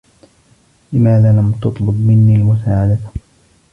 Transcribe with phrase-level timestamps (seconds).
[0.93, 2.97] لماذا لم تطلب منّي المساعدة؟